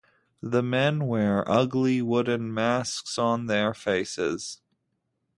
The 0.41 0.63
men 0.63 1.05
wear 1.05 1.47
ugly 1.47 2.01
wooden 2.01 2.51
masks 2.51 3.19
on 3.19 3.45
their 3.45 3.71
faces. 3.75 4.59